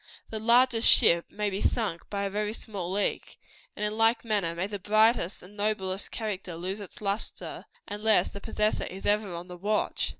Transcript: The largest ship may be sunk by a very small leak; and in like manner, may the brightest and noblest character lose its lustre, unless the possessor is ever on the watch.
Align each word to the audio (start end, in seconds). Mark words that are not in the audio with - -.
The 0.31 0.39
largest 0.39 0.89
ship 0.89 1.27
may 1.29 1.51
be 1.51 1.61
sunk 1.61 2.09
by 2.09 2.23
a 2.23 2.29
very 2.31 2.53
small 2.53 2.91
leak; 2.91 3.39
and 3.75 3.85
in 3.85 3.95
like 3.95 4.25
manner, 4.25 4.55
may 4.55 4.65
the 4.65 4.79
brightest 4.79 5.43
and 5.43 5.55
noblest 5.55 6.09
character 6.09 6.55
lose 6.55 6.79
its 6.79 7.01
lustre, 7.01 7.65
unless 7.87 8.31
the 8.31 8.41
possessor 8.41 8.85
is 8.85 9.05
ever 9.05 9.35
on 9.35 9.47
the 9.47 9.57
watch. 9.57 10.09